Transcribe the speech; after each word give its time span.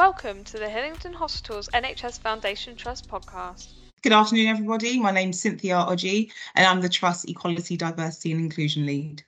Welcome 0.00 0.44
to 0.44 0.58
the 0.58 0.66
Hillingdon 0.66 1.12
Hospitals 1.12 1.68
NHS 1.74 2.20
Foundation 2.20 2.74
Trust 2.74 3.06
podcast. 3.06 3.74
Good 4.00 4.14
afternoon, 4.14 4.46
everybody. 4.46 4.98
My 4.98 5.10
name's 5.10 5.38
Cynthia 5.38 5.74
Oji, 5.74 6.32
and 6.54 6.66
I'm 6.66 6.80
the 6.80 6.88
Trust 6.88 7.28
Equality, 7.28 7.76
Diversity 7.76 8.32
and 8.32 8.40
Inclusion 8.40 8.86
Lead. 8.86 9.22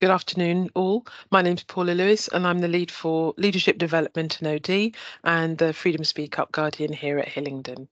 Good 0.00 0.08
afternoon, 0.08 0.70
all. 0.74 1.06
My 1.30 1.42
name's 1.42 1.62
Paula 1.64 1.90
Lewis, 1.90 2.28
and 2.28 2.46
I'm 2.46 2.60
the 2.60 2.68
lead 2.68 2.90
for 2.90 3.34
Leadership 3.36 3.76
Development 3.76 4.40
and 4.40 4.48
OD 4.48 4.94
and 5.24 5.58
the 5.58 5.74
Freedom 5.74 6.02
Speak 6.02 6.38
Up 6.38 6.50
Guardian 6.50 6.94
here 6.94 7.18
at 7.18 7.28
Hillingdon. 7.28 7.88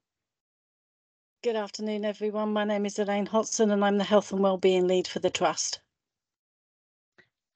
Good 1.43 1.57
afternoon, 1.57 2.07
everyone. 2.07 2.55
My 2.55 2.64
name 2.64 2.86
is 2.86 2.98
Elaine 2.98 3.27
Hotson, 3.27 3.71
and 3.71 3.84
I'm 3.84 3.98
the 3.98 4.05
Health 4.05 4.32
and 4.32 4.41
Wellbeing 4.41 4.86
Lead 4.86 5.07
for 5.07 5.18
the 5.18 5.29
Trust. 5.29 5.80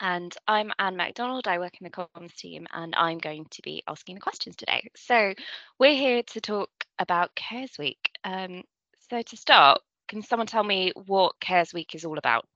And 0.01 0.33
I'm 0.47 0.71
Anne 0.79 0.97
MacDonald. 0.97 1.49
I 1.49 1.59
work 1.59 1.75
in 1.81 1.85
the 1.85 1.91
comms 1.91 2.35
team 2.37 2.69
and 2.73 2.95
I'm 2.97 3.19
going 3.19 3.47
to 3.51 3.63
be 3.63 3.83
asking 3.89 4.15
the 4.15 4.21
questions 4.21 4.55
today. 4.55 4.89
So, 4.95 5.35
we're 5.81 5.97
here 5.97 6.23
to 6.23 6.41
talk 6.41 6.71
about 7.01 7.35
Cares 7.35 7.77
Week. 7.81 8.11
Um, 8.23 8.63
so, 9.11 9.23
to 9.23 9.37
start, 9.37 9.81
can 10.07 10.23
someone 10.23 10.47
tell 10.47 10.63
me 10.63 10.93
what 11.07 11.41
Cares 11.41 11.75
Week 11.75 11.97
is 11.97 12.05
all 12.05 12.17
about? 12.17 12.47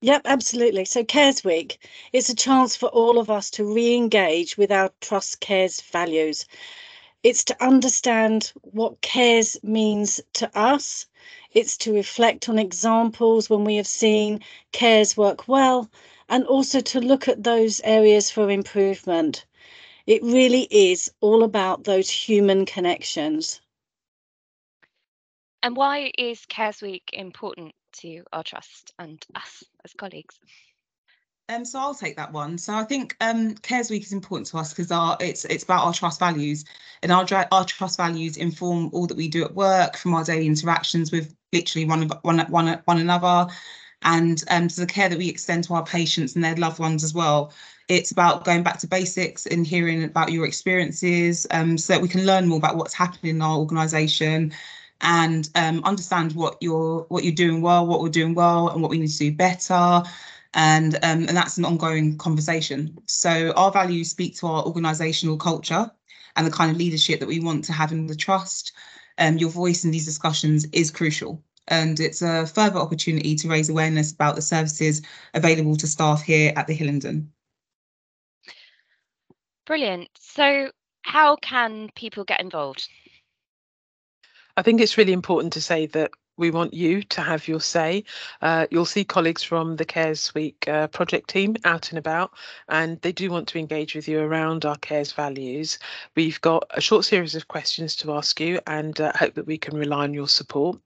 Yep, 0.00 0.22
absolutely. 0.24 0.84
So, 0.86 1.04
Cares 1.04 1.44
Week 1.44 1.78
is 2.12 2.28
a 2.28 2.34
chance 2.34 2.74
for 2.74 2.88
all 2.88 3.20
of 3.20 3.30
us 3.30 3.48
to 3.50 3.72
re 3.72 3.94
engage 3.94 4.58
with 4.58 4.72
our 4.72 4.90
Trust 5.00 5.38
Cares 5.38 5.80
values. 5.82 6.46
It's 7.22 7.44
to 7.44 7.64
understand 7.64 8.52
what 8.62 9.00
cares 9.02 9.56
means 9.62 10.20
to 10.34 10.50
us. 10.58 11.06
It's 11.52 11.76
to 11.78 11.94
reflect 11.94 12.48
on 12.48 12.58
examples 12.58 13.48
when 13.48 13.62
we 13.64 13.76
have 13.76 13.86
seen 13.86 14.40
cares 14.72 15.16
work 15.16 15.46
well 15.46 15.88
and 16.28 16.44
also 16.46 16.80
to 16.80 17.00
look 17.00 17.28
at 17.28 17.42
those 17.42 17.80
areas 17.84 18.30
for 18.30 18.50
improvement. 18.50 19.46
It 20.06 20.22
really 20.22 20.68
is 20.70 21.10
all 21.20 21.44
about 21.44 21.84
those 21.84 22.10
human 22.10 22.66
connections. 22.66 23.60
And 25.62 25.76
why 25.76 26.12
is 26.18 26.44
Cares 26.46 26.82
Week 26.82 27.08
important 27.12 27.74
to 28.00 28.22
our 28.32 28.42
trust 28.42 28.92
and 28.98 29.24
us 29.34 29.64
as 29.84 29.94
colleagues? 29.94 30.38
Um, 31.48 31.64
so 31.64 31.78
I'll 31.78 31.94
take 31.94 32.16
that 32.16 32.32
one. 32.32 32.56
So 32.56 32.74
I 32.74 32.84
think 32.84 33.16
um, 33.20 33.54
Cares 33.56 33.90
Week 33.90 34.02
is 34.02 34.12
important 34.12 34.46
to 34.48 34.58
us 34.58 34.72
because 34.72 34.90
our 34.90 35.16
it's 35.20 35.44
it's 35.44 35.64
about 35.64 35.84
our 35.84 35.92
trust 35.92 36.18
values, 36.18 36.64
and 37.02 37.12
our 37.12 37.26
our 37.52 37.64
trust 37.64 37.98
values 37.98 38.38
inform 38.38 38.90
all 38.92 39.06
that 39.06 39.16
we 39.16 39.28
do 39.28 39.44
at 39.44 39.54
work, 39.54 39.96
from 39.96 40.14
our 40.14 40.24
daily 40.24 40.46
interactions 40.46 41.12
with 41.12 41.34
literally 41.52 41.86
one 41.86 42.08
one 42.22 42.38
one 42.50 42.80
one 42.86 42.98
another, 42.98 43.52
and 44.04 44.44
um, 44.50 44.68
to 44.68 44.80
the 44.80 44.86
care 44.86 45.08
that 45.08 45.18
we 45.18 45.28
extend 45.28 45.64
to 45.64 45.74
our 45.74 45.84
patients 45.84 46.34
and 46.34 46.44
their 46.44 46.54
loved 46.56 46.78
ones 46.78 47.02
as 47.02 47.14
well. 47.14 47.52
It's 47.88 48.12
about 48.12 48.44
going 48.44 48.62
back 48.62 48.78
to 48.78 48.86
basics 48.86 49.46
and 49.46 49.66
hearing 49.66 50.04
about 50.04 50.32
your 50.32 50.46
experiences 50.46 51.46
um, 51.50 51.76
so 51.76 51.92
that 51.92 52.02
we 52.02 52.08
can 52.08 52.24
learn 52.24 52.46
more 52.46 52.58
about 52.58 52.76
what's 52.76 52.94
happening 52.94 53.36
in 53.36 53.42
our 53.42 53.58
organisation 53.58 54.52
and 55.00 55.50
um, 55.54 55.82
understand 55.84 56.32
what 56.32 56.56
you're 56.60 57.04
what 57.08 57.24
you're 57.24 57.34
doing 57.34 57.60
well, 57.60 57.86
what 57.86 58.00
we're 58.00 58.08
doing 58.08 58.34
well, 58.34 58.68
and 58.68 58.80
what 58.80 58.90
we 58.90 58.98
need 58.98 59.08
to 59.08 59.18
do 59.18 59.32
better. 59.32 60.02
And 60.54 60.94
um, 60.96 61.26
and 61.26 61.36
that's 61.36 61.58
an 61.58 61.64
ongoing 61.64 62.16
conversation. 62.16 62.96
So 63.06 63.52
our 63.56 63.72
values 63.72 64.10
speak 64.10 64.36
to 64.36 64.46
our 64.46 64.64
organisational 64.64 65.38
culture 65.38 65.90
and 66.36 66.46
the 66.46 66.50
kind 66.50 66.70
of 66.70 66.76
leadership 66.76 67.20
that 67.20 67.26
we 67.28 67.40
want 67.40 67.64
to 67.64 67.72
have 67.72 67.92
in 67.92 68.06
the 68.06 68.14
trust. 68.14 68.72
Um, 69.18 69.38
your 69.38 69.50
voice 69.50 69.84
in 69.84 69.92
these 69.92 70.04
discussions 70.04 70.66
is 70.72 70.90
crucial 70.90 71.42
and 71.68 71.98
it's 72.00 72.22
a 72.22 72.46
further 72.46 72.78
opportunity 72.78 73.34
to 73.36 73.48
raise 73.48 73.68
awareness 73.68 74.12
about 74.12 74.36
the 74.36 74.42
services 74.42 75.02
available 75.32 75.76
to 75.76 75.86
staff 75.86 76.22
here 76.22 76.52
at 76.56 76.66
the 76.66 76.74
Hillingdon. 76.74 77.32
Brilliant. 79.66 80.08
So, 80.18 80.70
how 81.02 81.36
can 81.36 81.90
people 81.94 82.24
get 82.24 82.40
involved? 82.40 82.88
I 84.56 84.62
think 84.62 84.80
it's 84.80 84.98
really 84.98 85.12
important 85.12 85.54
to 85.54 85.60
say 85.60 85.86
that 85.86 86.10
we 86.36 86.50
want 86.50 86.74
you 86.74 87.02
to 87.02 87.20
have 87.20 87.46
your 87.48 87.60
say. 87.60 88.04
Uh, 88.42 88.66
you'll 88.70 88.84
see 88.84 89.04
colleagues 89.04 89.42
from 89.42 89.76
the 89.76 89.84
Cares 89.84 90.34
Week 90.34 90.66
uh, 90.68 90.88
project 90.88 91.30
team 91.30 91.56
out 91.64 91.90
and 91.90 91.98
about, 91.98 92.32
and 92.68 93.00
they 93.02 93.12
do 93.12 93.30
want 93.30 93.48
to 93.48 93.58
engage 93.58 93.94
with 93.94 94.08
you 94.08 94.20
around 94.20 94.64
our 94.64 94.76
Cares 94.76 95.12
values. 95.12 95.78
We've 96.16 96.40
got 96.40 96.64
a 96.70 96.80
short 96.80 97.04
series 97.04 97.34
of 97.34 97.48
questions 97.48 97.96
to 97.96 98.14
ask 98.14 98.40
you 98.40 98.60
and 98.66 99.00
uh, 99.00 99.12
hope 99.14 99.34
that 99.34 99.46
we 99.46 99.58
can 99.58 99.76
rely 99.76 100.04
on 100.04 100.14
your 100.14 100.28
support. 100.28 100.80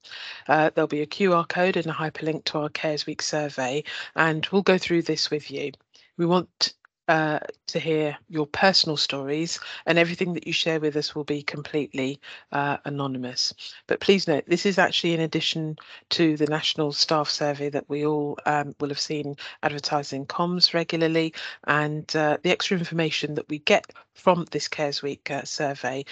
Uh, 0.48 0.70
there'll 0.75 0.88
be 0.88 1.03
a 1.03 1.06
QR 1.06 1.48
code 1.48 1.76
and 1.76 1.86
a 1.86 1.92
hyperlink 1.92 2.44
to 2.44 2.59
our 2.59 2.69
Cares 2.69 3.06
Week 3.06 3.22
survey, 3.22 3.84
and 4.16 4.47
we'll 4.53 4.62
go 4.62 4.78
through 4.78 5.03
this 5.03 5.30
with 5.30 5.50
you. 5.50 5.72
We 6.16 6.26
want 6.26 6.75
uh, 7.08 7.38
to 7.69 7.78
hear 7.78 8.16
your 8.28 8.46
personal 8.46 8.96
stories, 8.96 9.58
and 9.86 9.98
everything 9.98 10.34
that 10.34 10.46
you 10.46 10.52
share 10.52 10.78
with 10.78 10.96
us 10.96 11.14
will 11.14 11.24
be 11.24 11.42
completely 11.42 12.20
uh, 12.52 12.76
anonymous. 12.84 13.54
But 13.86 14.00
please 14.00 14.28
note, 14.28 14.44
this 14.46 14.66
is 14.66 14.78
actually 14.78 15.14
in 15.14 15.20
addition 15.20 15.76
to 16.10 16.36
the 16.36 16.47
National 16.47 16.92
Staff 16.92 17.30
Survey 17.30 17.70
that 17.70 17.88
we 17.88 18.04
all 18.04 18.38
um, 18.47 18.74
will 18.78 18.88
have 18.88 19.00
seen 19.00 19.36
advertising 19.62 20.18
in 20.18 20.26
comms 20.26 20.74
regularly, 20.74 21.32
and 21.66 22.14
uh, 22.16 22.38
the 22.42 22.50
extra 22.50 22.76
information 22.76 23.34
that 23.34 23.48
we 23.48 23.60
get 23.60 23.86
from 24.14 24.44
this 24.50 24.68
Cares 24.68 25.02
Week 25.02 25.30
uh, 25.30 25.44
survey 25.44 26.04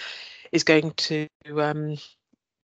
is 0.53 0.65
going 0.65 0.93
to 0.93 1.29
um, 1.59 1.97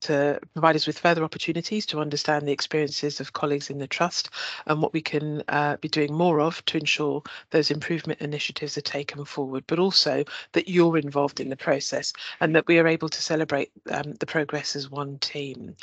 to 0.02 0.40
provide 0.54 0.76
us 0.76 0.88
with 0.88 1.00
further 1.00 1.24
opportunities 1.24 1.86
to 1.88 2.00
understand 2.00 2.48
the 2.48 2.52
experiences 2.52 3.20
of 3.20 3.34
colleagues 3.34 3.70
in 3.70 3.80
the 3.80 3.88
Trust 3.88 4.30
and 4.66 4.82
what 4.82 4.94
we 4.94 5.02
can 5.02 5.44
uh, 5.48 5.78
be 5.78 5.88
doing 5.88 6.14
more 6.14 6.42
of 6.42 6.64
to 6.66 6.78
ensure 6.78 7.22
those 7.52 7.72
improvement 7.72 8.22
initiatives 8.22 8.78
are 8.78 8.82
taken 8.82 9.26
forward, 9.26 9.64
but 9.68 9.80
also 9.80 10.24
that 10.54 10.68
you're 10.68 10.98
involved 10.98 11.40
in 11.40 11.50
the 11.50 11.58
process 11.58 12.14
and 12.40 12.56
that 12.56 12.68
we 12.68 12.80
are 12.80 12.88
able 12.88 13.10
to 13.10 13.22
celebrate 13.22 13.72
um, 13.92 14.14
the 14.20 14.26
progress 14.26 14.76
as 14.76 14.90
one 14.90 15.18
team. 15.20 15.76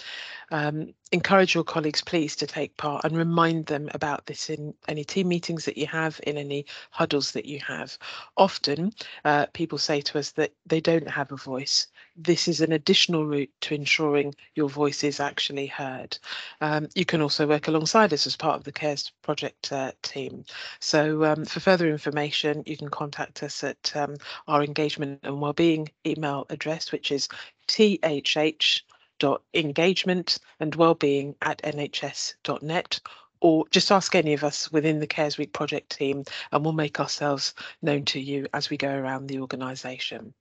Um, 0.51 0.95
encourage 1.13 1.55
your 1.55 1.65
colleagues, 1.65 2.03
please, 2.03 2.37
to 2.37 2.47
take 2.47 2.77
part 2.77 3.05
and 3.05 3.17
remind 3.17 3.67
them 3.67 3.89
about 3.95 4.27
this 4.27 4.51
in 4.51 4.75
any 4.89 5.05
team 5.05 5.29
meetings 5.29 5.65
that 5.65 5.77
you 5.77 5.87
have, 5.87 6.21
in 6.25 6.37
any 6.37 6.67
huddles 6.91 7.33
that 7.33 7.47
you 7.47 7.61
have. 7.61 7.99
Often, 8.37 8.93
uh, 9.25 9.47
people 9.53 9.79
say 9.79 10.01
to 10.01 10.19
us 10.19 10.33
that 10.33 10.53
they 10.67 10.81
don't 10.81 11.09
have 11.09 11.33
a 11.33 11.37
voice 11.37 11.89
this 12.17 12.49
is 12.49 12.61
an 12.61 12.73
additional 12.73 13.25
route 13.27 13.53
to 13.61 13.75
ensuring 13.75 14.35
your 14.55 14.69
voice 14.69 15.05
is 15.05 15.21
actually 15.21 15.67
heard. 15.67 16.19
Um, 16.61 16.89
you 16.95 17.05
can 17.05 17.21
also 17.21 17.47
work 17.47 17.69
alongside 17.69 18.13
us 18.13 18.27
as 18.27 18.37
part 18.37 18.57
of 18.57 18.65
the 18.65 18.73
CARES 18.73 19.13
project 19.23 19.71
uh, 19.73 19.93
team. 20.03 20.45
So 20.81 21.25
um, 21.25 21.45
for 21.45 21.61
further 21.61 21.89
information, 21.91 22.65
you 22.67 22.77
can 22.77 22.89
contact 22.89 23.43
us 23.43 23.63
at 23.63 23.93
um, 23.95 24.17
our 24.49 24.65
engagement 24.65 25.21
and 25.23 25.41
wellbeing 25.41 25.91
email 26.07 26.47
address, 26.49 26.93
which 26.93 27.13
is 27.13 27.29
thh.engagement 27.69 30.39
and 30.61 30.75
wellbeing 30.75 31.35
at 31.43 31.63
nhs.net 31.63 33.01
or 33.41 33.67
just 33.71 33.93
ask 33.93 34.15
any 34.15 34.33
of 34.33 34.45
us 34.45 34.73
within 34.73 35.01
the 35.01 35.07
Cares 35.07 35.37
Week 35.37 35.53
project 35.53 35.95
team 35.97 36.25
and 36.53 36.65
we'll 36.65 36.73
make 36.73 36.99
ourselves 36.99 37.53
known 37.83 38.07
to 38.07 38.19
you 38.19 38.47
as 38.55 38.71
we 38.71 38.79
go 38.79 38.91
around 38.91 39.27
the 39.27 39.41
organisation. 39.41 40.33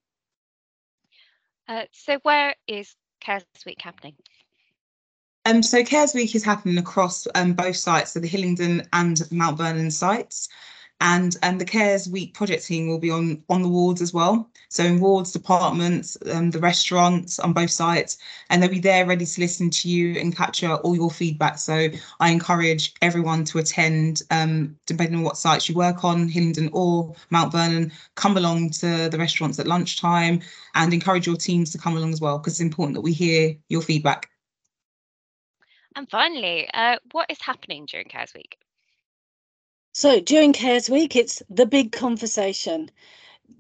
Uh, 1.68 1.86
so 1.92 2.20
where 2.24 2.56
is 2.68 2.96
Cares 3.20 3.44
Week 3.66 3.82
happening? 3.82 4.16
Um, 5.46 5.62
so 5.62 5.84
Cares 5.84 6.14
Week 6.14 6.34
is 6.36 6.44
happening 6.44 6.78
across 6.78 7.28
um, 7.36 7.54
both 7.54 7.76
sites, 7.76 8.12
so 8.12 8.20
the 8.20 8.28
Hillingdon 8.28 8.88
and 8.94 9.22
Mount 9.32 9.58
Vernon 9.58 9.92
sites 9.92 10.50
and 11.02 11.36
and 11.44 11.60
the 11.60 11.66
cares 11.66 12.08
week 12.08 12.34
project 12.34 12.66
team 12.66 12.88
will 12.88 13.00
be 13.00 13.12
on 13.12 13.44
on 13.50 13.62
the 13.62 13.68
wards 13.68 14.02
as 14.02 14.14
well. 14.14 14.50
So 14.70 14.84
in 14.84 15.00
wards 15.00 15.32
departments 15.32 16.18
um, 16.32 16.52
the 16.52 16.60
restaurants 16.60 17.38
on 17.40 17.54
both 17.54 17.70
sites 17.70 18.18
and 18.50 18.62
they'll 18.62 18.70
be 18.70 18.80
there 18.80 19.06
ready 19.06 19.26
to 19.26 19.42
listen 19.42 19.70
to 19.72 19.90
you 19.90 20.20
and 20.20 20.36
capture 20.36 20.76
all 20.76 20.96
your 20.96 21.12
feedback. 21.12 21.58
So 21.58 21.90
i 22.20 22.30
encourage 22.32 22.94
everyone 23.02 23.44
to 23.46 23.60
attend 23.60 24.22
um, 24.32 24.78
depending 24.86 25.18
on 25.18 25.24
what 25.24 25.38
sites 25.38 25.68
you 25.68 25.76
work 25.76 26.04
on 26.04 26.28
hillingdon 26.28 26.70
or 26.72 27.14
mount 27.30 27.52
vernon 27.52 27.92
come 28.16 28.38
along 28.38 28.70
to 28.70 29.10
the 29.10 29.18
restaurants 29.18 29.60
at 29.60 29.68
lunchtime 29.68 30.40
and 30.76 30.94
encourage 30.94 31.28
your 31.28 31.36
teams 31.36 31.72
to 31.72 31.78
come 31.78 31.98
along 31.98 32.14
as 32.14 32.22
well 32.22 32.38
because 32.38 32.54
it's 32.54 32.62
important 32.62 32.96
that 32.96 33.02
we 33.02 33.12
hear 33.14 33.56
your 33.70 33.82
feedback. 33.82 34.30
And 35.96 36.10
finally 36.10 36.70
uh, 36.74 36.98
what 37.12 37.30
is 37.30 37.42
happening 37.42 37.86
during 37.86 38.08
cares 38.08 38.34
week 38.34 38.58
so 39.98 40.20
during 40.20 40.52
Cares 40.52 40.90
Week, 40.90 41.16
it's 41.16 41.42
the 41.50 41.66
big 41.66 41.94
conversation. 41.94 42.92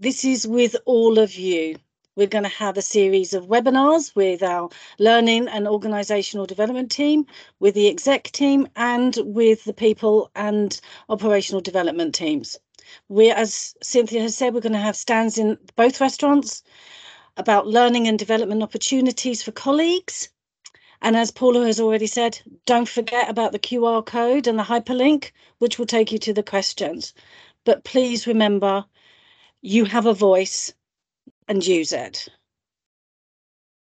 This 0.01 0.25
is 0.25 0.45
with 0.45 0.75
all 0.85 1.17
of 1.17 1.35
you. 1.35 1.77
We're 2.17 2.27
going 2.27 2.43
to 2.43 2.49
have 2.49 2.77
a 2.77 2.81
series 2.81 3.33
of 3.33 3.45
webinars 3.45 4.13
with 4.17 4.43
our 4.43 4.67
learning 4.99 5.47
and 5.47 5.65
organisational 5.65 6.45
development 6.45 6.91
team, 6.91 7.25
with 7.61 7.73
the 7.73 7.87
exec 7.87 8.33
team, 8.33 8.67
and 8.75 9.17
with 9.23 9.63
the 9.63 9.71
people 9.71 10.29
and 10.35 10.77
operational 11.07 11.61
development 11.61 12.13
teams. 12.13 12.59
We, 13.07 13.31
as 13.31 13.73
Cynthia 13.81 14.21
has 14.23 14.35
said, 14.35 14.53
we're 14.53 14.59
going 14.59 14.73
to 14.73 14.79
have 14.79 14.97
stands 14.97 15.37
in 15.37 15.57
both 15.77 16.01
restaurants 16.01 16.63
about 17.37 17.65
learning 17.65 18.09
and 18.09 18.19
development 18.19 18.61
opportunities 18.61 19.41
for 19.41 19.53
colleagues 19.53 20.27
and 21.01 21.15
as 21.15 21.31
Paula 21.31 21.65
has 21.65 21.79
already 21.79 22.07
said, 22.07 22.39
don't 22.65 22.87
forget 22.87 23.29
about 23.29 23.51
the 23.51 23.59
QR 23.59 24.05
code 24.05 24.47
and 24.47 24.57
the 24.57 24.63
hyperlink, 24.63 25.31
which 25.59 25.77
will 25.77 25.85
take 25.85 26.11
you 26.11 26.17
to 26.19 26.33
the 26.33 26.43
questions. 26.43 27.13
But 27.63 27.83
please 27.83 28.27
remember, 28.27 28.85
you 29.61 29.85
have 29.85 30.05
a 30.05 30.13
voice 30.13 30.73
and 31.47 31.65
use 31.65 31.93
it. 31.93 32.27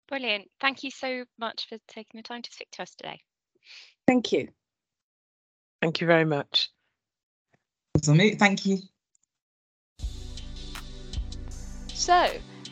Brilliant. 0.09 0.51
Thank 0.61 0.85
you 0.85 0.91
so 0.91 1.25
much 1.39 1.67
for 1.69 1.79
taking 1.89 2.19
the 2.19 2.23
time 2.23 2.43
to 2.43 2.53
speak 2.53 2.71
to 2.73 2.83
us 2.83 2.95
today. 2.95 3.21
Thank 4.07 4.33
you. 4.33 4.49
Thank 5.81 6.01
you 6.01 6.07
very 6.07 6.25
much. 6.25 6.71
Thank 8.03 8.67
you. 8.67 8.79
So, 11.89 12.29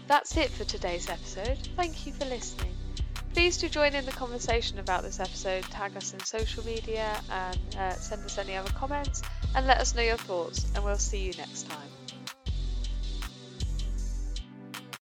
that's 0.08 0.36
it 0.36 0.50
for 0.50 0.64
today's 0.64 1.08
episode. 1.08 1.58
Thank 1.76 2.06
you 2.06 2.12
for 2.12 2.26
listening. 2.26 2.74
Please 3.32 3.56
do 3.56 3.68
join 3.68 3.94
in 3.94 4.04
the 4.04 4.12
conversation 4.12 4.78
about 4.78 5.02
this 5.02 5.18
episode, 5.18 5.62
tag 5.64 5.96
us 5.96 6.12
in 6.12 6.20
social 6.20 6.64
media, 6.66 7.18
and 7.30 7.76
uh, 7.78 7.92
send 7.92 8.22
us 8.24 8.36
any 8.36 8.56
other 8.56 8.70
comments, 8.72 9.22
and 9.54 9.66
let 9.66 9.78
us 9.78 9.94
know 9.94 10.02
your 10.02 10.18
thoughts. 10.18 10.70
And 10.74 10.84
we'll 10.84 10.98
see 10.98 11.18
you 11.18 11.32
next 11.38 11.68
time. 11.68 12.01